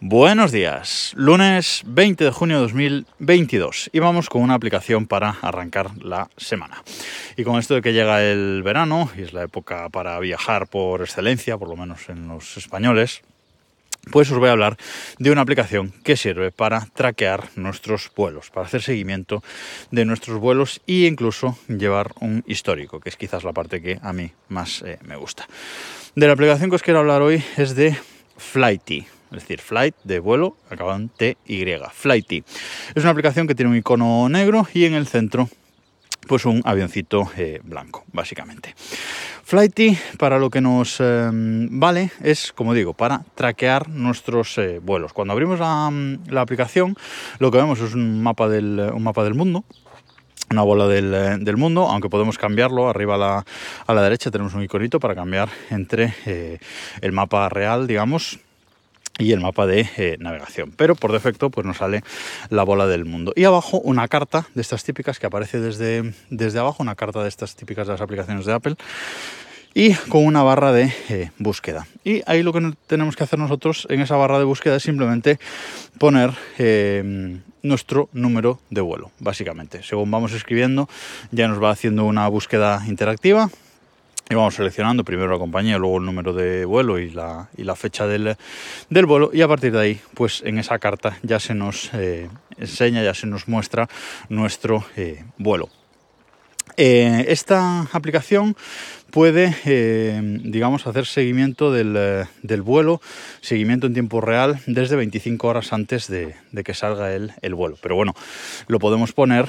Buenos 0.00 0.52
días, 0.52 1.12
lunes 1.16 1.82
20 1.84 2.22
de 2.22 2.30
junio 2.30 2.58
de 2.58 2.62
2022 2.62 3.90
y 3.92 3.98
vamos 3.98 4.28
con 4.28 4.42
una 4.42 4.54
aplicación 4.54 5.08
para 5.08 5.30
arrancar 5.42 5.90
la 5.96 6.30
semana. 6.36 6.84
Y 7.36 7.42
con 7.42 7.58
esto 7.58 7.74
de 7.74 7.82
que 7.82 7.92
llega 7.92 8.22
el 8.22 8.62
verano 8.62 9.10
y 9.18 9.22
es 9.22 9.32
la 9.32 9.42
época 9.42 9.88
para 9.88 10.16
viajar 10.20 10.68
por 10.68 11.00
excelencia, 11.00 11.58
por 11.58 11.68
lo 11.68 11.74
menos 11.74 12.08
en 12.10 12.28
los 12.28 12.56
españoles, 12.56 13.22
pues 14.12 14.30
os 14.30 14.38
voy 14.38 14.50
a 14.50 14.52
hablar 14.52 14.76
de 15.18 15.32
una 15.32 15.40
aplicación 15.40 15.92
que 16.04 16.16
sirve 16.16 16.52
para 16.52 16.86
traquear 16.94 17.48
nuestros 17.56 18.08
vuelos, 18.14 18.50
para 18.50 18.68
hacer 18.68 18.82
seguimiento 18.82 19.42
de 19.90 20.04
nuestros 20.04 20.38
vuelos 20.38 20.80
e 20.86 21.08
incluso 21.08 21.58
llevar 21.66 22.12
un 22.20 22.44
histórico, 22.46 23.00
que 23.00 23.08
es 23.08 23.16
quizás 23.16 23.42
la 23.42 23.52
parte 23.52 23.82
que 23.82 23.98
a 24.00 24.12
mí 24.12 24.30
más 24.48 24.80
eh, 24.82 25.00
me 25.02 25.16
gusta. 25.16 25.48
De 26.14 26.28
la 26.28 26.34
aplicación 26.34 26.70
que 26.70 26.76
os 26.76 26.84
quiero 26.84 27.00
hablar 27.00 27.20
hoy 27.20 27.42
es 27.56 27.74
de 27.74 27.98
Flighty 28.36 29.17
es 29.32 29.40
decir, 29.40 29.60
flight 29.60 29.94
de 30.04 30.18
vuelo, 30.20 30.56
acabado 30.70 31.00
TY, 31.16 31.64
Flighty. 31.92 32.44
Es 32.94 33.02
una 33.02 33.10
aplicación 33.10 33.46
que 33.46 33.54
tiene 33.54 33.70
un 33.70 33.76
icono 33.76 34.28
negro 34.28 34.66
y 34.74 34.84
en 34.84 34.94
el 34.94 35.06
centro 35.06 35.48
pues 36.28 36.44
un 36.44 36.62
avioncito 36.64 37.28
eh, 37.36 37.60
blanco, 37.64 38.04
básicamente. 38.12 38.74
Flighty, 39.42 39.98
para 40.18 40.38
lo 40.38 40.50
que 40.50 40.60
nos 40.60 41.00
em, 41.00 41.68
vale, 41.80 42.12
es, 42.22 42.52
como 42.52 42.74
digo, 42.74 42.92
para 42.92 43.24
traquear 43.34 43.88
nuestros 43.88 44.58
eh, 44.58 44.78
vuelos. 44.80 45.12
Cuando 45.12 45.32
abrimos 45.32 45.58
la, 45.58 46.40
aplicación, 46.40 46.94
lo 47.38 47.50
que 47.50 47.58
vemos 47.58 47.80
es 47.80 47.94
un 47.94 48.22
mapa 48.22 48.48
del, 48.48 48.90
un 48.92 49.02
mapa 49.02 49.24
del 49.24 49.34
mundo, 49.34 49.64
una 50.50 50.62
bola 50.62 50.86
del, 50.86 51.14
eh, 51.14 51.56
mundo, 51.56 51.88
aunque 51.88 52.10
podemos 52.10 52.36
cambiarlo 52.36 52.88
arriba 52.88 53.14
a 53.14 53.18
la, 53.18 53.44
a 53.86 53.94
la, 53.94 54.02
derecha 54.02 54.30
tenemos 54.30 54.54
un 54.54 54.62
iconito 54.62 55.00
para 55.00 55.14
cambiar 55.14 55.48
entre 55.70 56.14
el 57.00 57.12
mapa 57.12 57.48
real, 57.48 57.86
digamos, 57.86 58.38
y 59.18 59.32
el 59.32 59.40
mapa 59.40 59.66
de 59.66 59.88
eh, 59.96 60.16
navegación. 60.20 60.72
Pero 60.76 60.94
por 60.94 61.12
defecto 61.12 61.50
pues 61.50 61.66
nos 61.66 61.78
sale 61.78 62.02
la 62.50 62.62
bola 62.62 62.86
del 62.86 63.04
mundo. 63.04 63.32
Y 63.36 63.44
abajo 63.44 63.80
una 63.80 64.08
carta 64.08 64.46
de 64.54 64.62
estas 64.62 64.84
típicas 64.84 65.18
que 65.18 65.26
aparece 65.26 65.60
desde, 65.60 66.14
desde 66.30 66.58
abajo, 66.58 66.82
una 66.82 66.94
carta 66.94 67.22
de 67.22 67.28
estas 67.28 67.56
típicas 67.56 67.86
de 67.86 67.94
las 67.94 68.00
aplicaciones 68.00 68.46
de 68.46 68.52
Apple. 68.52 68.76
Y 69.74 69.94
con 69.94 70.24
una 70.24 70.42
barra 70.42 70.72
de 70.72 70.92
eh, 71.08 71.30
búsqueda. 71.38 71.86
Y 72.02 72.22
ahí 72.26 72.42
lo 72.42 72.52
que 72.52 72.72
tenemos 72.86 73.16
que 73.16 73.24
hacer 73.24 73.38
nosotros 73.38 73.86
en 73.90 74.00
esa 74.00 74.16
barra 74.16 74.38
de 74.38 74.44
búsqueda 74.44 74.76
es 74.76 74.82
simplemente 74.82 75.38
poner 75.98 76.32
eh, 76.58 77.38
nuestro 77.62 78.08
número 78.12 78.60
de 78.70 78.80
vuelo, 78.80 79.10
básicamente. 79.20 79.82
Según 79.82 80.10
vamos 80.10 80.32
escribiendo, 80.32 80.88
ya 81.30 81.48
nos 81.48 81.62
va 81.62 81.70
haciendo 81.70 82.06
una 82.06 82.26
búsqueda 82.28 82.82
interactiva 82.88 83.50
y 84.30 84.34
vamos 84.34 84.54
seleccionando 84.54 85.04
primero 85.04 85.30
la 85.30 85.38
compañía, 85.38 85.78
luego 85.78 85.98
el 85.98 86.04
número 86.04 86.32
de 86.32 86.64
vuelo 86.64 86.98
y 86.98 87.10
la, 87.10 87.48
y 87.56 87.64
la 87.64 87.74
fecha 87.74 88.06
del, 88.06 88.36
del, 88.90 89.06
vuelo 89.06 89.30
y 89.32 89.40
a 89.40 89.48
partir 89.48 89.72
de 89.72 89.80
ahí, 89.80 90.00
pues 90.14 90.42
en 90.44 90.58
esa 90.58 90.78
carta 90.78 91.18
ya 91.22 91.40
se 91.40 91.54
nos 91.54 91.90
eh, 91.94 92.28
enseña, 92.58 93.02
ya 93.02 93.14
se 93.14 93.26
nos 93.26 93.48
muestra 93.48 93.88
nuestro 94.28 94.84
eh, 94.96 95.24
vuelo. 95.38 95.70
Eh, 96.76 97.24
esta 97.28 97.88
aplicación 97.92 98.54
puede, 99.10 99.56
digamos, 100.44 100.86
hacer 100.86 101.06
seguimiento 101.06 101.72
del, 101.72 102.26
del, 102.42 102.62
vuelo, 102.62 103.00
seguimiento 103.40 103.86
en 103.86 103.94
tiempo 103.94 104.20
real 104.20 104.60
desde 104.66 104.94
25 104.94 105.48
horas 105.48 105.72
antes 105.72 106.06
de, 106.08 106.36
de 106.52 106.62
que 106.62 106.74
salga 106.74 107.14
el, 107.14 107.32
el, 107.40 107.54
vuelo. 107.54 107.78
Pero 107.82 107.96
bueno, 107.96 108.14
lo 108.68 108.78
podemos 108.78 109.12
poner 109.12 109.46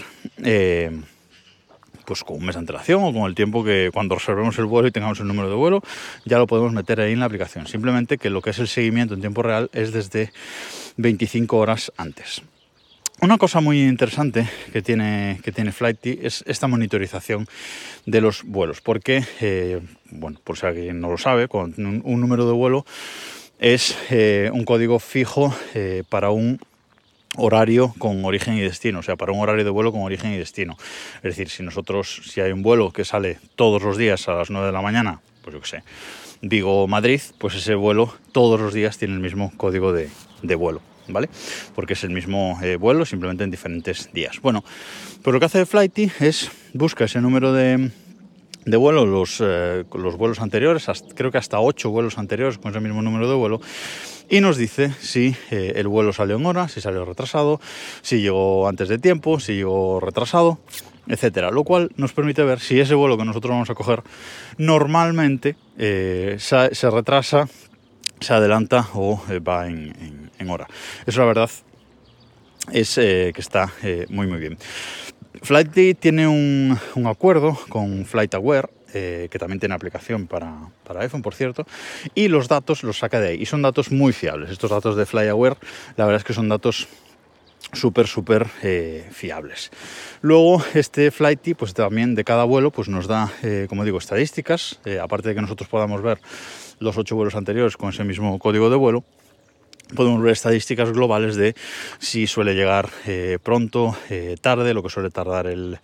pues 2.09 2.23
con 2.23 2.37
un 2.37 2.45
mes 2.47 2.55
de 2.55 2.61
antelación 2.61 3.03
o 3.03 3.13
con 3.13 3.29
el 3.29 3.35
tiempo 3.35 3.63
que 3.63 3.91
cuando 3.93 4.15
reservemos 4.15 4.57
el 4.57 4.65
vuelo 4.65 4.87
y 4.87 4.91
tengamos 4.91 5.19
el 5.19 5.27
número 5.27 5.47
de 5.47 5.53
vuelo, 5.53 5.83
ya 6.25 6.39
lo 6.39 6.47
podemos 6.47 6.73
meter 6.73 6.99
ahí 6.99 7.13
en 7.13 7.19
la 7.19 7.27
aplicación. 7.27 7.67
Simplemente 7.67 8.17
que 8.17 8.31
lo 8.31 8.41
que 8.41 8.49
es 8.49 8.57
el 8.57 8.67
seguimiento 8.67 9.13
en 9.13 9.19
tiempo 9.19 9.43
real 9.43 9.69
es 9.73 9.91
desde 9.91 10.33
25 10.97 11.55
horas 11.55 11.91
antes. 11.97 12.41
Una 13.21 13.37
cosa 13.37 13.61
muy 13.61 13.83
interesante 13.83 14.49
que 14.73 14.81
tiene, 14.81 15.39
que 15.43 15.51
tiene 15.51 15.71
Flighty 15.71 16.17
es 16.23 16.43
esta 16.47 16.65
monitorización 16.65 17.47
de 18.07 18.21
los 18.21 18.41
vuelos, 18.43 18.81
porque, 18.81 19.23
eh, 19.39 19.79
bueno, 20.09 20.39
por 20.43 20.57
si 20.57 20.65
alguien 20.65 20.99
no 20.99 21.11
lo 21.11 21.19
sabe, 21.19 21.47
con 21.47 21.75
un, 21.77 22.21
número 22.21 22.47
de 22.47 22.53
vuelo 22.53 22.87
es 23.59 23.95
eh, 24.09 24.49
un 24.51 24.65
código 24.65 24.97
fijo 24.97 25.53
eh, 25.75 26.01
para 26.09 26.31
un 26.31 26.59
horario 27.35 27.93
con 27.97 28.23
origen 28.25 28.57
y 28.57 28.61
destino, 28.61 28.99
o 28.99 29.03
sea, 29.03 29.15
para 29.15 29.31
un 29.31 29.39
horario 29.39 29.63
de 29.63 29.69
vuelo 29.69 29.91
con 29.91 30.01
origen 30.01 30.33
y 30.33 30.37
destino. 30.37 30.77
Es 31.17 31.35
decir, 31.35 31.49
si 31.49 31.63
nosotros, 31.63 32.21
si 32.25 32.41
hay 32.41 32.51
un 32.51 32.61
vuelo 32.61 32.91
que 32.91 33.05
sale 33.05 33.39
todos 33.55 33.81
los 33.81 33.97
días 33.97 34.27
a 34.27 34.33
las 34.33 34.49
9 34.49 34.67
de 34.67 34.73
la 34.73 34.81
mañana, 34.81 35.21
pues 35.43 35.53
yo 35.53 35.61
qué 35.61 35.67
sé, 35.67 35.83
Vigo-Madrid, 36.41 37.21
pues 37.37 37.55
ese 37.55 37.75
vuelo 37.75 38.13
todos 38.31 38.59
los 38.59 38.73
días 38.73 38.97
tiene 38.97 39.13
el 39.13 39.19
mismo 39.19 39.51
código 39.57 39.93
de, 39.93 40.09
vuelo. 40.55 40.81
¿Vale? 41.11 41.27
Porque 41.73 41.93
es 41.93 42.03
el 42.03 42.11
mismo 42.11 42.59
eh, 42.61 42.75
vuelo, 42.75 43.03
simplemente 43.03 43.43
en 43.43 43.49
diferentes 43.49 44.13
días. 44.13 44.39
Bueno, 44.43 44.63
pues 45.23 45.33
lo 45.33 45.39
que 45.39 45.47
hace 45.47 45.65
Flighty 45.65 46.11
es 46.19 46.51
busca 46.75 47.05
ese 47.05 47.19
número 47.19 47.51
de, 47.51 47.89
de 48.65 48.77
vuelo, 48.77 49.07
los, 49.07 49.41
eh, 49.43 49.85
los 49.95 50.17
vuelos 50.17 50.39
anteriores, 50.39 50.85
creo 51.15 51.31
que 51.31 51.39
hasta 51.39 51.59
8 51.59 51.89
vuelos 51.89 52.19
anteriores 52.19 52.59
con 52.59 52.71
ese 52.71 52.79
mismo 52.79 53.01
número 53.01 53.27
de 53.27 53.35
vuelo, 53.35 53.59
y 54.29 54.41
nos 54.41 54.57
dice 54.57 54.91
si 54.99 55.35
eh, 55.51 55.73
el 55.75 55.87
vuelo 55.87 56.13
salió 56.13 56.35
en 56.35 56.45
hora, 56.45 56.67
si 56.67 56.81
salió 56.81 57.03
retrasado, 57.05 57.59
si 58.01 58.21
llegó 58.21 58.67
antes 58.67 58.87
de 58.87 58.99
tiempo, 58.99 59.39
si 59.39 59.55
llegó 59.55 59.99
retrasado, 59.99 60.59
etcétera. 61.07 61.51
Lo 61.51 61.63
cual 61.63 61.91
nos 61.97 62.13
permite 62.13 62.43
ver 62.43 62.59
si 62.59 62.79
ese 62.79 62.95
vuelo 62.95 63.17
que 63.17 63.25
nosotros 63.25 63.51
vamos 63.51 63.69
a 63.69 63.75
coger 63.75 64.03
normalmente 64.57 65.55
eh, 65.77 66.37
se, 66.39 66.89
retrasa, 66.89 67.47
se 68.19 68.33
adelanta 68.33 68.87
o 68.93 69.21
eh, 69.29 69.39
va 69.39 69.67
en, 69.67 70.29
hora. 70.49 70.67
Eso 71.05 71.19
la 71.19 71.25
verdad 71.25 71.49
es 72.71 72.95
que 72.95 73.33
está 73.35 73.71
muy 74.09 74.27
muy 74.27 74.39
bien. 74.39 74.57
Flighty 75.41 75.93
tiene 75.93 76.27
un, 76.27 76.77
un 76.95 77.07
acuerdo 77.07 77.57
con 77.69 78.05
FlightAware 78.05 78.69
eh, 78.93 79.27
que 79.31 79.39
también 79.39 79.59
tiene 79.59 79.75
aplicación 79.75 80.27
para, 80.27 80.71
iPhone, 80.99 81.21
por 81.21 81.35
cierto, 81.35 81.65
y 82.15 82.27
los 82.27 82.47
datos 82.47 82.83
los 82.83 82.99
saca 82.99 83.19
de 83.19 83.29
ahí. 83.29 83.41
Y 83.41 83.45
son 83.45 83.61
datos 83.61 83.91
muy 83.91 84.13
fiables. 84.13 84.49
Estos 84.49 84.71
datos 84.71 84.95
de 84.95 85.05
FlyAware, 85.05 85.57
la 85.95 86.05
verdad 86.05 86.19
es 86.19 86.23
que 86.23 86.33
son 86.33 86.49
datos 86.49 86.87
súper, 87.73 88.07
súper 88.07 88.47
eh, 88.63 89.07
fiables. 89.11 89.71
Luego, 90.21 90.63
este 90.73 91.11
Flighty, 91.11 91.53
pues 91.53 91.73
también 91.73 92.15
de 92.15 92.23
cada 92.23 92.43
vuelo, 92.43 92.71
pues 92.71 92.89
nos 92.89 93.07
da, 93.07 93.31
eh, 93.43 93.67
como 93.69 93.85
digo, 93.85 93.97
estadísticas, 93.97 94.79
aparte 95.01 95.29
de 95.29 95.35
que 95.35 95.41
nosotros 95.41 95.69
podamos 95.69 96.01
ver 96.01 96.19
los 96.79 96.97
ocho 96.97 97.15
vuelos 97.15 97.35
anteriores 97.35 97.77
con 97.77 97.89
ese 97.89 98.03
mismo 98.03 98.39
código 98.39 98.69
de 98.69 98.75
vuelo, 98.77 99.03
podemos 99.95 100.21
ver 100.21 100.33
estadísticas 100.33 100.91
globales 100.91 101.35
de 101.35 101.55
si 101.99 102.27
suele 102.27 102.53
llegar 102.53 102.89
eh, 103.05 103.39
pronto, 103.41 103.97
eh, 104.09 104.37
tarde, 104.39 104.73
lo 104.73 104.83
que 104.83 104.89
suele 104.89 105.09
tardar 105.09 105.47
el, 105.47 105.79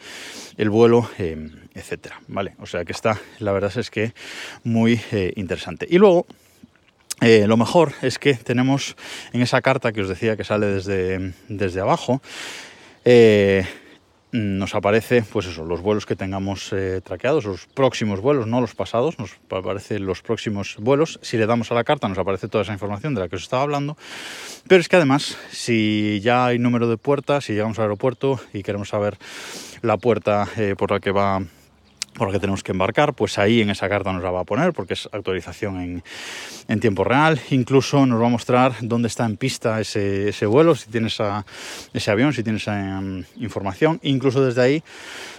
vuelo, 0.70 1.10
eh, 1.18 1.50
etcétera. 1.74 2.22
Vale, 2.28 2.56
o 2.60 2.66
sea 2.66 2.86
que 2.86 2.92
está, 2.92 3.20
la 3.40 3.52
verdad 3.52 3.76
es 3.78 3.90
que 3.90 4.14
muy 4.64 5.00
interesante. 5.36 5.88
Y 5.90 5.98
luego, 5.98 6.26
lo 7.22 7.58
mejor 7.58 7.94
es 8.02 8.20
que 8.20 8.34
tenemos 8.34 8.96
en 9.34 9.42
esa 9.42 9.62
carta 9.62 9.92
que 9.92 10.02
os 10.02 10.10
decía 10.10 10.38
que 10.38 10.44
sale 10.44 10.68
desde, 10.68 11.34
desde 11.48 11.82
abajo, 11.82 12.22
nos 14.35 14.75
aparece, 14.75 15.23
pues 15.23 15.47
eso, 15.47 15.66
los 15.66 15.81
vuelos 15.81 16.06
que 16.06 16.16
tengamos 16.16 16.72
eh, 16.73 17.01
traqueados, 17.03 17.46
los 17.46 17.66
próximos 17.68 18.19
vuelos, 18.19 18.47
no 18.47 18.62
los 18.62 18.75
pasados, 18.75 19.18
nos 19.18 19.31
aparecen 19.50 20.06
los 20.06 20.22
próximos 20.22 20.75
vuelos. 20.79 21.19
Si 21.22 21.38
le 21.38 21.46
damos 21.46 21.72
a 21.72 21.75
la 21.75 21.84
carta 21.84 22.07
nos 22.07 22.18
aparece 22.18 22.47
toda 22.47 22.63
esa 22.63 22.73
información 22.73 23.16
de 23.16 23.22
la 23.22 23.29
que 23.29 23.38
os 23.38 23.44
estaba 23.44 23.63
hablando. 23.63 23.97
Pero 24.68 24.81
es 24.81 24.90
que 24.90 24.97
además, 24.97 25.38
si 25.51 26.19
ya 26.22 26.47
hay 26.47 26.59
número 26.59 26.88
de 26.90 26.97
puerta, 26.97 27.41
si 27.41 27.53
llegamos 27.53 27.79
al 27.79 27.84
aeropuerto 27.84 28.40
y 28.53 28.63
queremos 28.63 28.90
saber 28.90 29.18
la 29.81 29.97
puerta 29.97 30.47
eh, 30.57 30.75
por 30.78 30.91
la 30.91 31.00
que 31.00 31.12
va 31.12 31.41
por 32.18 32.31
que 32.31 32.40
tenemos 32.40 32.64
que 32.64 32.72
embarcar, 32.72 33.14
pues 33.14 33.38
ahí 33.38 33.62
en 33.62 33.70
esa 33.70 33.90
carta 33.90 34.12
nos 34.14 34.23
la 34.23 34.32
va 34.32 34.41
a 34.41 34.44
poner 34.46 34.73
porque 34.73 34.94
es 34.94 35.09
actualización 35.12 36.03
en, 36.67 36.79
tiempo 36.79 37.03
real. 37.03 37.40
Incluso 37.50 38.06
nos 38.06 38.22
va 38.22 38.28
a 38.28 38.29
mostrar 38.29 38.73
dónde 38.82 39.08
está 39.08 39.26
en 39.26 39.38
pista 39.38 39.79
ese, 39.79 40.46
vuelo, 40.46 40.76
si 40.76 40.90
tiene 40.90 41.08
ese 41.08 42.12
avión, 42.12 42.34
si 42.34 42.44
tiene 42.44 42.58
esa 42.58 42.97
em, 42.97 43.23
información. 43.38 44.00
Incluso 44.03 44.44
desde 44.44 44.62
ahí 44.62 44.84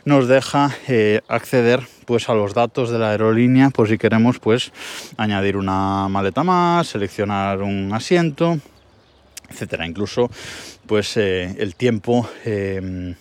nos 0.05 0.28
deja 0.28 0.70
eh, 0.88 1.20
acceder 1.28 1.81
pues 2.05 2.28
a 2.28 2.34
los 2.34 2.55
datos 2.55 2.90
de 2.90 2.99
la 2.99 3.11
aerolínea 3.11 3.70
por 3.70 3.88
si 3.88 3.99
queremos 3.99 4.38
pues 4.38 4.73
añadir 5.17 5.56
una 5.56 6.08
maleta 6.08 6.44
más, 6.44 6.88
seleccionar 6.88 7.62
un 7.62 7.93
asiento, 7.93 8.58
etcétera. 9.49 9.87
Incluso 9.87 10.31
pues 10.87 11.17
eh, 11.17 11.56
el 11.58 11.75
tiempo 11.75 12.28
em, 12.44 13.14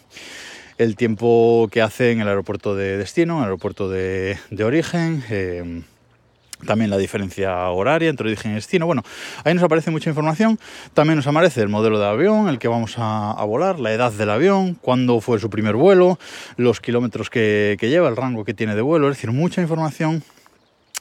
el 0.77 0.95
tiempo 0.95 1.69
que 1.71 1.81
hace 1.81 2.11
en 2.11 2.21
el 2.21 2.27
aeropuerto 2.27 2.75
de 2.75 2.97
destino, 2.97 3.33
en 3.33 3.39
el 3.39 3.45
aeropuerto 3.45 3.89
de, 3.89 4.37
origen. 4.63 5.23
Eh, 5.29 5.83
también 6.65 6.89
la 6.89 6.97
diferencia 6.97 7.69
horaria 7.69 8.09
entre 8.09 8.27
origen 8.27 8.51
y 8.51 8.55
destino. 8.55 8.85
Bueno, 8.85 9.03
ahí 9.43 9.53
nos 9.53 9.63
aparece 9.63 9.91
mucha 9.91 10.09
información. 10.09 10.59
También 10.93 11.17
nos 11.17 11.27
aparece 11.27 11.61
el 11.61 11.69
modelo 11.69 11.99
de 11.99 12.05
avión, 12.05 12.47
el 12.47 12.59
que 12.59 12.67
vamos 12.67 12.95
a, 12.97 13.43
volar, 13.45 13.79
la 13.79 13.91
edad 13.93 14.11
del 14.11 14.29
avión, 14.29 14.75
cuándo 14.75 15.19
fue 15.21 15.39
su 15.39 15.49
primer 15.49 15.75
vuelo, 15.75 16.17
los 16.57 16.79
kilómetros 16.79 17.29
que, 17.29 17.77
lleva, 17.81 18.07
el 18.07 18.15
rango 18.15 18.45
que 18.45 18.53
tiene 18.53 18.75
de 18.75 18.81
vuelo. 18.81 19.09
Es 19.09 19.17
decir, 19.17 19.31
mucha 19.31 19.61
información 19.61 20.23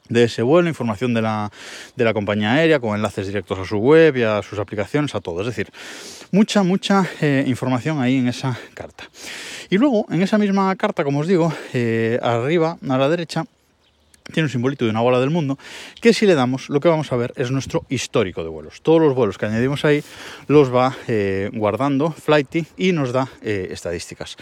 de 0.09 0.25
ese 0.25 0.43
vuelo, 0.43 0.69
información 0.69 1.15
de 1.15 1.23
la, 1.23 1.51
de 1.97 2.05
la 2.05 2.13
compañía 2.13 2.53
aérea, 2.53 2.79
con 2.79 2.95
enlaces 2.95 3.27
directos 3.27 3.59
a 3.59 3.65
su 3.65 3.79
web 3.79 4.17
y 4.17 4.23
a 4.23 4.43
sus 4.43 4.59
aplicaciones, 4.59 5.15
a 5.15 5.21
todo. 5.21 5.41
Es 5.41 5.47
decir, 5.47 5.71
mucha, 6.31 6.63
mucha 6.63 7.09
eh, 7.21 7.45
información 7.47 8.01
ahí 8.01 8.19
en 8.19 8.29
esa 8.29 8.59
carta. 8.75 9.05
Y 9.71 9.79
luego, 9.79 10.07
en 10.11 10.23
esa 10.23 10.37
misma 10.37 10.75
carta, 10.77 11.05
como 11.05 11.21
os 11.21 11.27
digo, 11.27 11.53
eh, 11.73 12.19
arriba 12.23 12.77
a 12.87 12.99
la 12.99 13.09
derecha, 13.09 13.45
tiene 14.33 14.47
un 14.47 14.51
simbolito 14.51 14.85
de 14.85 14.91
una 14.91 15.01
bola 15.01 15.21
del 15.21 15.31
mundo, 15.31 15.59
que 16.01 16.13
si 16.13 16.27
le 16.27 16.35
damos, 16.35 16.69
lo 16.69 16.81
que 16.81 16.89
vamos 16.89 17.11
a 17.13 17.17
ver 17.17 17.33
es 17.37 17.51
nuestro 17.51 17.85
histórico 17.89 18.43
de 18.43 18.51
vuelos. 18.51 18.83
Todos 18.83 19.01
los 19.01 19.15
vuelos 19.15 19.39
que 19.39 19.47
añadimos 19.47 19.85
ahí 19.87 20.03
los 20.49 20.75
va 20.75 20.95
eh, 21.09 21.51
guardando 21.53 22.11
Flighty 22.11 22.67
y 22.77 22.93
nos 22.93 23.13
da 23.13 23.29
estadísticas. 23.43 24.37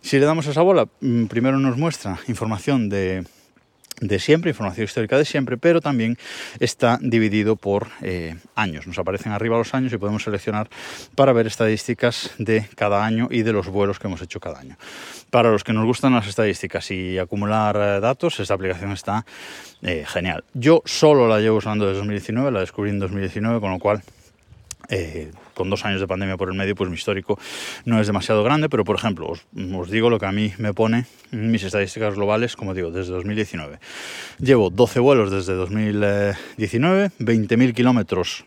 Si 0.00 0.18
le 0.18 0.26
damos 0.26 0.46
a 0.46 0.50
esa 0.50 0.62
bola, 0.62 0.86
mm, 1.00 1.26
primero 1.26 1.58
nos 1.58 1.76
muestra 1.76 2.18
información 2.28 2.88
de 2.88 3.24
de 4.00 4.18
siempre, 4.18 4.50
información 4.50 4.84
histórica 4.84 5.16
de 5.16 5.24
siempre, 5.24 5.56
pero 5.56 5.80
también 5.80 6.18
está 6.60 6.98
dividido 7.00 7.56
por 7.56 7.88
eh, 8.02 8.36
años. 8.54 8.86
Nos 8.86 8.98
aparecen 8.98 9.32
arriba 9.32 9.56
los 9.56 9.74
años 9.74 9.92
y 9.92 9.98
podemos 9.98 10.22
seleccionar 10.22 10.68
para 11.14 11.32
ver 11.32 11.46
estadísticas 11.46 12.30
de 12.38 12.68
cada 12.74 13.04
año 13.04 13.28
y 13.30 13.42
de 13.42 13.52
los 13.52 13.68
vuelos 13.68 13.98
que 13.98 14.06
hemos 14.06 14.20
hecho 14.20 14.40
cada 14.40 14.60
año. 14.60 14.76
Para 15.30 15.50
los 15.50 15.64
que 15.64 15.72
nos 15.72 15.84
gustan 15.86 16.12
las 16.12 16.26
estadísticas 16.26 16.90
y 16.90 17.18
acumular 17.18 17.76
eh, 17.76 18.00
datos, 18.00 18.38
esta 18.40 18.54
aplicación 18.54 18.92
está 18.92 19.24
eh, 19.82 20.04
genial. 20.06 20.44
Yo 20.54 20.82
solo 20.84 21.28
la 21.28 21.40
llevo 21.40 21.56
usando 21.56 21.86
desde 21.86 21.98
2019, 21.98 22.50
la 22.50 22.60
descubrí 22.60 22.90
en 22.90 22.98
2019, 22.98 23.60
con 23.60 23.70
lo 23.70 23.78
cual 23.78 24.02
eh, 24.88 25.30
con 25.56 25.70
dos 25.70 25.84
años 25.84 26.00
de 26.00 26.06
pandemia 26.06 26.36
por 26.36 26.50
el 26.50 26.54
medio, 26.54 26.74
pues 26.76 26.90
mi 26.90 26.96
histórico 26.96 27.38
no 27.86 27.98
es 27.98 28.06
demasiado 28.06 28.44
grande, 28.44 28.68
pero 28.68 28.84
por 28.84 28.96
ejemplo, 28.96 29.26
os, 29.26 29.90
digo 29.90 30.10
lo 30.10 30.20
que 30.20 30.26
a 30.26 30.32
mí 30.32 30.52
me 30.58 30.74
pone 30.74 31.06
mis 31.30 31.64
estadísticas 31.64 32.14
globales, 32.14 32.54
como 32.56 32.74
digo, 32.74 32.90
desde 32.90 33.12
2019. 33.12 33.78
Llevo 34.38 34.70
12 34.70 35.00
vuelos 35.00 35.30
desde 35.30 35.54
2019, 35.54 37.10
20.000 37.18 37.74
kilómetros 37.74 38.44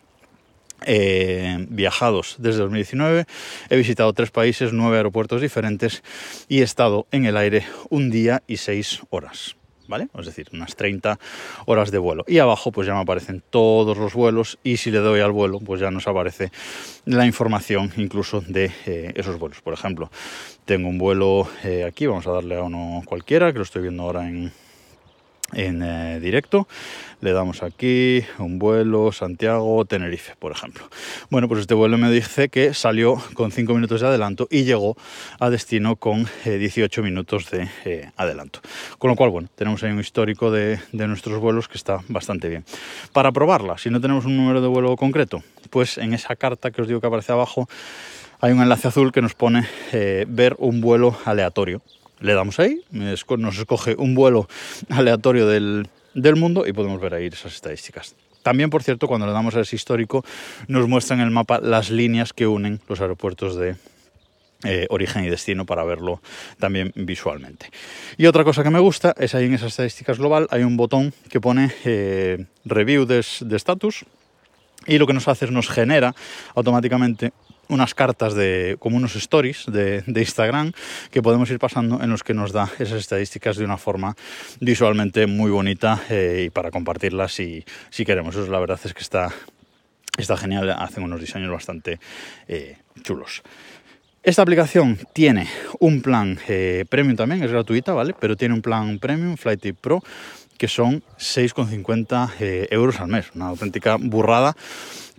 eh, 0.85 1.65
viajados 1.69 2.35
desde 2.37 2.59
2019, 2.59 3.25
he 3.69 3.75
visitado 3.75 4.13
tres 4.13 4.31
países, 4.31 4.71
nueve 4.71 4.97
aeropuertos 4.97 5.41
diferentes 5.41 6.03
y 6.47 6.59
he 6.59 6.63
estado 6.63 7.07
en 7.11 7.25
el 7.25 7.35
aire 7.35 7.65
un 7.89 8.11
día 8.11 8.43
y 8.47 8.57
seis 8.57 9.01
horas. 9.09 9.58
¿Vale? 9.89 10.07
Es 10.17 10.27
decir, 10.27 10.47
unas 10.53 10.75
30 10.75 11.19
horas 11.65 11.91
de 11.91 11.97
vuelo. 11.97 12.23
Y 12.27 12.37
abajo 12.37 12.71
pues 12.71 12.87
ya 12.87 12.93
me 12.93 13.01
aparecen 13.01 13.43
todos 13.49 13.97
los 13.97 14.13
vuelos 14.13 14.59
y 14.63 14.77
si 14.77 14.91
le 14.91 14.99
doy 14.99 15.19
al 15.19 15.31
vuelo 15.31 15.59
pues 15.59 15.81
ya 15.81 15.91
nos 15.91 16.07
aparece 16.07 16.51
la 17.05 17.25
información 17.25 17.91
incluso 17.97 18.41
de 18.41 18.71
eh, 18.85 19.11
esos 19.15 19.37
vuelos. 19.37 19.61
Por 19.61 19.73
ejemplo, 19.73 20.09
tengo 20.63 20.87
un 20.87 20.97
vuelo 20.99 21.49
eh, 21.63 21.83
aquí, 21.83 22.05
vamos 22.05 22.27
a 22.27 22.31
darle 22.31 22.55
a 22.55 22.63
uno 22.63 23.01
cualquiera, 23.05 23.51
que 23.51 23.57
lo 23.57 23.63
estoy 23.63 23.81
viendo 23.81 24.03
ahora 24.03 24.29
en, 24.29 24.53
en 25.53 25.81
eh, 25.83 26.19
directo. 26.19 26.67
Le 27.21 27.33
damos 27.33 27.63
aquí 27.63 28.23
un 28.37 28.59
vuelo 28.59 29.11
Santiago-Tenerife, 29.11 30.35
por 30.39 30.53
ejemplo. 30.53 30.89
Bueno, 31.29 31.49
pues 31.49 31.61
este 31.61 31.73
vuelo 31.73 31.97
me 31.97 32.09
dice 32.09 32.47
que 32.47 32.73
salió 32.73 33.21
con 33.33 33.51
5 33.51 33.73
minutos 33.73 34.01
de 34.01 34.07
adelanto 34.07 34.47
y 34.49 34.63
llegó 34.63 34.95
a 35.39 35.49
destino 35.49 35.97
con 35.97 36.27
18 36.45 37.01
eh, 37.01 37.03
minutos 37.03 37.51
de 37.51 37.67
eh, 37.83 38.09
adelanto. 38.15 38.61
Con 38.97 39.09
lo 39.09 39.17
cual, 39.17 39.31
bueno, 39.31 39.49
tenemos 39.55 39.83
ahí 39.83 39.91
un 39.91 39.99
histórico 39.99 40.49
de, 40.49 40.79
de 40.93 41.07
nuestros 41.07 41.39
vuelos 41.39 41.67
que 41.67 41.77
está 41.77 41.99
bastante 42.07 42.47
bien. 42.47 42.63
Para 43.11 43.31
probarla, 43.31 43.77
si 43.77 43.89
no 43.89 43.99
tenemos 43.99 44.25
un 44.25 44.37
número 44.37 44.61
de 44.61 44.67
vuelo 44.67 44.95
concreto, 44.95 45.43
pues 45.69 45.97
en 45.97 46.13
esa 46.13 46.35
carta 46.37 46.71
que 46.71 46.81
os 46.81 46.87
digo 46.87 47.01
que 47.01 47.07
aparece 47.07 47.33
abajo, 47.33 47.67
hay 48.39 48.53
un 48.53 48.61
enlace 48.61 48.87
azul 48.87 49.11
que 49.11 49.21
nos 49.21 49.35
pone 49.35 49.67
ver 49.91 50.55
un 50.59 50.79
vuelo 50.79 51.17
aleatorio 51.25 51.81
le 52.19 52.33
damos 52.33 52.59
ahí, 52.59 52.81
nos 52.91 53.57
escoge 53.57 53.95
un 53.97 54.15
vuelo 54.15 54.47
aleatorio 54.89 55.47
del, 55.47 55.87
mundo 56.35 56.65
y 56.67 56.73
podemos 56.73 56.99
ver 56.99 57.13
ahí 57.13 57.27
esas 57.27 57.55
estadísticas. 57.55 58.15
También, 58.43 58.69
por 58.69 58.83
cierto, 58.83 59.07
cuando 59.07 59.27
le 59.27 59.33
damos 59.33 59.55
a 59.55 59.61
ese 59.61 59.75
histórico, 59.75 60.23
nos 60.67 60.87
muestra 60.87 61.15
en 61.15 61.21
el 61.21 61.31
mapa 61.31 61.59
las 61.61 61.89
líneas 61.89 62.33
que 62.33 62.47
unen 62.47 62.79
los 62.87 63.01
aeropuertos 63.01 63.55
de 63.55 63.75
eh, 64.63 64.87
origen 64.89 65.23
y 65.23 65.29
destino 65.29 65.65
para 65.65 65.83
verlo 65.83 66.21
también 66.57 66.91
visualmente. 66.95 67.69
Y 68.17 68.25
otra 68.25 68.43
cosa 68.43 68.63
que 68.63 68.69
me 68.69 68.79
gusta 68.79 69.13
es 69.17 69.35
ahí 69.35 69.45
en 69.45 69.53
esas 69.53 69.69
estadísticas 69.69 70.17
global 70.17 70.47
hay 70.51 70.63
un 70.63 70.75
botón 70.75 71.13
que 71.29 71.39
pone 71.39 71.71
eh, 71.85 72.45
review 72.65 73.05
de 73.05 73.19
status 73.19 74.05
y 74.85 74.97
lo 74.97 75.07
que 75.07 75.13
nos 75.13 75.27
hace 75.27 75.45
es 75.45 75.51
nos 75.51 75.69
genera 75.69 76.13
automáticamente 76.55 77.31
unas 77.69 77.93
cartas 77.93 78.33
de 78.33 78.75
como 78.79 78.97
unos 78.97 79.15
stories 79.15 79.65
de, 79.67 80.03
Instagram 80.07 80.73
que 81.11 81.21
podemos 81.21 81.49
ir 81.49 81.59
pasando 81.59 82.03
en 82.03 82.09
los 82.09 82.23
que 82.23 82.33
nos 82.33 82.51
da 82.51 82.69
esas 82.79 82.99
estadísticas 82.99 83.57
de 83.57 83.63
una 83.63 83.77
forma 83.77 84.15
visualmente 84.59 85.27
muy 85.27 85.51
bonita 85.51 86.01
eh, 86.09 86.45
y 86.47 86.49
para 86.49 86.71
compartirlas 86.71 87.33
si, 87.33 87.63
si 87.89 88.03
queremos. 88.05 88.35
Eso 88.35 88.51
la 88.51 88.59
verdad 88.59 88.79
es 88.83 88.93
que 88.93 89.01
está, 89.01 89.29
está 90.17 90.35
genial, 90.35 90.69
hacen 90.71 91.03
unos 91.03 91.21
diseños 91.21 91.51
bastante 91.51 91.99
eh, 92.47 92.77
chulos. 93.03 93.41
Esta 94.21 94.41
aplicación 94.41 94.99
tiene 95.13 95.47
un 95.79 96.01
plan 96.01 96.37
eh, 96.49 96.83
premium 96.89 97.15
también, 97.15 97.41
es 97.41 97.51
gratuita, 97.51 97.93
¿vale? 97.93 98.13
Pero 98.19 98.35
tiene 98.35 98.53
un 98.53 98.61
plan 98.61 98.99
premium, 98.99 99.37
Flight 99.37 99.75
Pro, 99.79 100.03
que 100.59 100.67
son 100.67 101.01
6,50 101.17 102.67
euros 102.69 102.99
al 102.99 103.07
mes. 103.07 103.31
Una 103.33 103.47
auténtica 103.47 103.95
burrada 103.99 104.55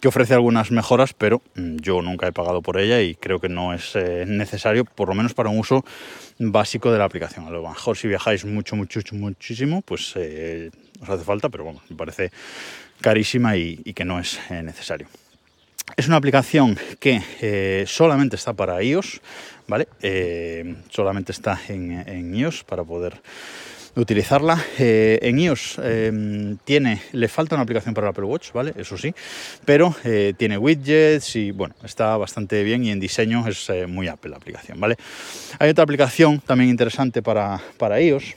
que 0.01 0.09
ofrece 0.09 0.35
algunas 0.35 0.71
mejoras, 0.71 1.15
pero 1.15 1.43
mm, 1.55 1.77
yo 1.77 2.03
nunca 2.03 2.29
he 2.29 2.33
pagado 2.33 2.63
por 2.63 2.79
ella 2.79 3.01
y 3.01 3.15
creo 3.15 3.41
que 3.41 3.49
no 3.49 3.75
es 3.75 3.97
eh, 3.97 4.25
necesario, 4.27 4.85
por 4.85 5.09
lo 5.09 5.15
menos 5.15 5.35
para 5.35 5.49
un 5.49 5.59
uso 5.59 5.85
básico 6.39 6.93
de 6.93 6.99
la 6.99 7.07
aplicación. 7.07 7.47
A 7.47 7.51
lo 7.51 7.67
mejor 7.67 7.97
si 7.97 8.07
viajáis 8.07 8.45
mucho, 8.45 8.77
mucho, 8.77 9.01
muchísimo, 9.13 9.83
pues 9.83 10.13
eh, 10.17 10.71
os 11.01 11.09
hace 11.09 11.25
falta, 11.25 11.49
pero 11.49 11.65
bueno, 11.65 11.81
me 11.89 11.97
parece 11.97 12.31
carísima 13.01 13.57
y, 13.57 13.77
que 13.95 14.05
no 14.05 14.21
es 14.21 14.39
eh, 14.51 14.63
necesario. 14.63 15.09
Es 15.97 16.07
una 16.07 16.17
aplicación 16.17 16.79
que 17.01 17.85
solamente 17.87 18.37
está 18.37 18.53
para 18.53 18.81
iOS, 18.81 19.21
¿vale? 19.67 19.89
solamente 20.89 21.33
está 21.33 21.61
en 21.69 22.33
iOS 22.33 22.63
para 22.63 22.85
poder 22.85 23.21
utilizarla. 24.01 24.65
Eh, 24.79 25.19
en 25.23 25.39
iOS 25.39 25.79
em, 25.83 26.57
tiene, 26.65 27.03
le 27.13 27.29
falta 27.29 27.55
una 27.55 27.63
aplicación 27.63 27.95
para 27.95 28.09
el 28.09 28.11
Apple 28.11 28.25
Watch, 28.25 28.53
¿vale? 28.53 28.73
Eso 28.77 28.97
sí, 28.97 29.15
pero 29.65 29.95
eh, 30.05 30.35
tiene 30.37 30.59
widgets 30.59 31.37
y 31.37 31.51
bueno, 31.51 31.75
está 31.85 32.17
bastante 32.17 32.63
bien 32.65 32.85
y 32.85 32.91
en 32.91 33.01
diseño 33.01 33.47
es 33.47 33.69
eh, 33.71 33.87
muy 33.87 34.09
Apple 34.09 34.31
la 34.31 34.39
aplicación, 34.39 34.81
¿vale? 34.81 34.97
Hay 35.59 35.71
otra 35.71 35.85
aplicación 35.85 36.41
también 36.41 36.71
interesante 36.71 37.23
para, 37.23 37.61
para 37.79 38.01
iOS 38.01 38.35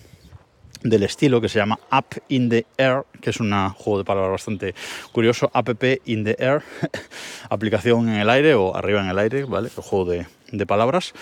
del 0.84 1.04
estilo 1.04 1.40
que 1.40 1.48
se 1.48 1.60
llama 1.60 1.80
App 1.90 2.14
in 2.28 2.50
the 2.50 2.66
Air, 2.78 3.04
que 3.22 3.30
es 3.30 3.40
un 3.40 3.52
juego 3.70 4.00
de 4.00 4.04
palabras 4.04 4.32
bastante 4.32 4.76
curioso, 5.14 5.50
App 5.54 5.70
in 6.06 6.26
the 6.26 6.36
Air, 6.40 6.62
aplicación 7.50 8.10
en 8.10 8.16
el 8.16 8.30
aire 8.30 8.54
o 8.54 8.76
arriba 8.76 9.00
en 9.02 9.08
el 9.08 9.18
aire, 9.18 9.46
¿vale? 9.46 9.70
El 9.76 9.84
juego 9.84 10.12
de, 10.12 10.28
de 10.52 10.66
palabras 10.66 11.14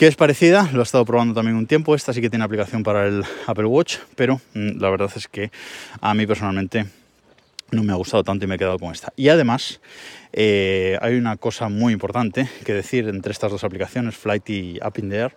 que 0.00 0.06
es 0.06 0.16
parecida, 0.16 0.70
lo 0.72 0.80
he 0.80 0.82
estado 0.82 1.04
probando 1.04 1.34
también 1.34 1.58
un 1.58 1.66
tiempo, 1.66 1.94
esta 1.94 2.14
sí 2.14 2.22
que 2.22 2.30
tiene 2.30 2.42
aplicación 2.42 2.82
para 2.82 3.06
el 3.06 3.22
Apple 3.46 3.66
Watch, 3.66 3.98
pero 4.16 4.40
mm, 4.54 4.80
la 4.80 4.88
verdad 4.88 5.10
es 5.14 5.28
que 5.28 5.50
a 6.00 6.14
mí 6.14 6.26
personalmente 6.26 6.86
no 7.70 7.82
me 7.82 7.92
ha 7.92 7.96
gustado 7.96 8.24
tanto 8.24 8.46
y 8.46 8.48
me 8.48 8.54
he 8.54 8.58
quedado 8.58 8.78
con 8.78 8.92
esta. 8.92 9.12
Y 9.14 9.28
además 9.28 9.82
eh, 10.32 10.96
hay 11.02 11.16
una 11.16 11.36
cosa 11.36 11.68
muy 11.68 11.92
importante 11.92 12.48
que 12.64 12.72
decir 12.72 13.08
entre 13.08 13.32
estas 13.32 13.52
dos 13.52 13.62
aplicaciones, 13.62 14.16
Flight 14.16 14.48
y 14.48 14.78
Up 14.82 14.94
in 14.96 15.10
the 15.10 15.16
Air, 15.16 15.36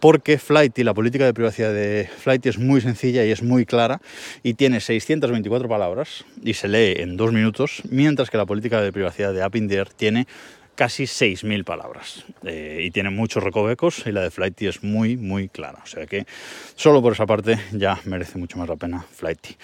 porque 0.00 0.36
Flight 0.36 0.78
y 0.78 0.84
la 0.84 0.92
política 0.92 1.24
de 1.24 1.32
privacidad 1.32 1.72
de 1.72 2.06
Flight 2.18 2.44
es 2.44 2.58
muy 2.58 2.82
sencilla 2.82 3.24
y 3.24 3.30
es 3.30 3.42
muy 3.42 3.64
clara 3.64 4.02
y 4.42 4.52
tiene 4.52 4.80
624 4.80 5.66
palabras 5.66 6.26
y 6.42 6.52
se 6.52 6.68
lee 6.68 6.96
en 6.98 7.16
dos 7.16 7.32
minutos, 7.32 7.80
mientras 7.88 8.28
que 8.28 8.36
la 8.36 8.44
política 8.44 8.82
de 8.82 8.92
privacidad 8.92 9.32
de 9.32 9.46
Up 9.46 9.56
in 9.56 9.70
tiene 9.96 10.26
casi 10.74 11.04
6.000 11.04 11.64
palabras 11.64 12.24
eh, 12.44 12.82
y 12.84 12.90
tiene 12.90 13.10
muchos 13.10 13.42
recovecos 13.42 14.06
y 14.06 14.12
la 14.12 14.22
de 14.22 14.30
Flighty 14.30 14.66
es 14.66 14.82
muy 14.82 15.16
muy 15.16 15.48
clara. 15.48 15.80
O 15.82 15.86
sea 15.86 16.06
que 16.06 16.26
solo 16.76 17.02
por 17.02 17.12
esa 17.12 17.26
parte 17.26 17.58
ya 17.72 17.98
merece 18.04 18.38
mucho 18.38 18.58
más 18.58 18.68
la 18.68 18.76
pena 18.76 19.02
Flighty. 19.02 19.56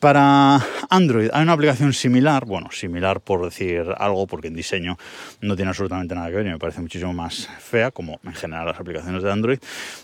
Para 0.00 0.66
Android 0.88 1.28
hay 1.30 1.42
una 1.42 1.52
aplicación 1.52 1.92
similar, 1.92 2.46
bueno, 2.46 2.70
similar 2.72 3.20
por 3.20 3.44
decir 3.44 3.84
algo, 3.98 4.26
porque 4.26 4.48
en 4.48 4.54
diseño 4.54 4.96
no 5.42 5.56
tiene 5.56 5.68
absolutamente 5.68 6.14
nada 6.14 6.28
que 6.30 6.36
ver 6.36 6.46
y 6.46 6.48
me 6.48 6.58
parece 6.58 6.80
muchísimo 6.80 7.12
más 7.12 7.50
fea, 7.58 7.90
como 7.90 8.18
en 8.24 8.32
general 8.32 8.64
las 8.64 8.80
aplicaciones 8.80 9.22
de 9.22 9.30
Android, 9.30 9.58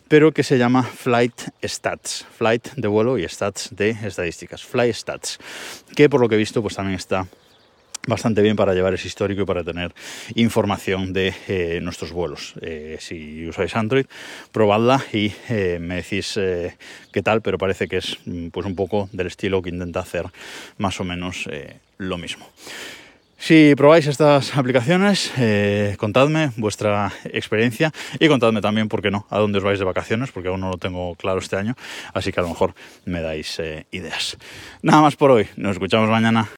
pero 0.07 0.33
que 0.33 0.43
se 0.43 0.59
llama 0.59 0.83
Flight 0.83 1.49
Stats, 1.65 2.26
Flight 2.31 2.75
de 2.75 2.88
vuelo 2.88 3.17
y 3.17 3.26
Stats 3.26 3.71
de 3.75 3.88
estadísticas, 3.88 4.62
Flight 4.65 4.95
Stats, 4.95 5.38
que 5.95 6.11
por 6.11 6.21
lo 6.21 6.29
que 6.29 6.35
he 6.35 6.38
visto 6.38 6.61
pues 6.61 6.76
también 6.76 6.97
está 6.97 7.26
bastante 8.06 8.42
bien 8.42 8.56
para 8.56 8.75
llevar 8.75 8.94
ese 8.94 9.08
histórico 9.08 9.42
y 9.42 9.44
para 9.44 9.64
tener 9.64 9.94
información 10.34 11.12
de 11.12 11.34
eh, 11.48 11.80
nuestros 11.82 12.12
vuelos. 12.12 12.54
Eh, 12.60 12.96
si 13.00 13.46
usáis 13.48 13.75
Android, 13.76 14.06
probadla 14.52 15.04
y 15.12 15.32
eh, 15.48 15.78
me 15.80 15.96
decís 15.96 16.38
qué 17.12 17.22
tal, 17.22 17.42
pero 17.42 17.58
parece 17.58 17.88
que 17.88 17.98
es 17.98 18.18
mm, 18.25 18.48
pues 18.48 18.66
un 18.66 18.75
poco 18.75 19.08
del 19.12 19.26
estilo 19.26 19.62
que 19.62 19.70
intenta 19.70 20.00
hacer 20.00 20.26
más 20.78 21.00
o 21.00 21.04
menos 21.04 21.48
lo 21.98 22.18
mismo. 22.18 22.48
Si 23.38 23.75
probáis 23.76 24.06
estas 24.06 24.56
aplicaciones, 24.56 25.30
contadme 25.98 26.52
vuestra 26.56 27.12
experiencia 27.25 27.92
y 28.18 28.28
contadme 28.28 28.60
también, 28.62 28.88
¿por 28.88 29.02
qué 29.02 29.10
no?, 29.10 29.26
a 29.28 29.38
dónde 29.38 29.58
os 29.58 29.64
vais 29.64 29.78
de 29.78 29.84
vacaciones, 29.84 30.32
porque 30.32 30.48
aún 30.48 30.60
no 30.60 30.70
lo 30.70 30.78
tengo 30.78 31.14
claro 31.16 31.38
este 31.38 31.56
año, 31.56 31.75
así 32.14 32.32
que 32.32 32.40
a 32.40 32.42
lo 32.42 32.48
mejor 32.48 32.75
me 33.04 33.20
dais 33.20 33.60
ideas. 33.90 34.38
Nada 34.82 35.02
más 35.02 35.16
por 35.16 35.30
hoy, 35.30 35.48
nos 35.56 35.72
escuchamos 35.72 36.08
mañana. 36.08 36.48